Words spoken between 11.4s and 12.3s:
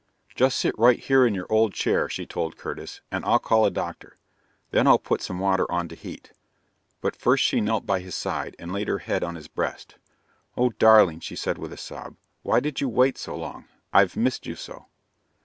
with a sob,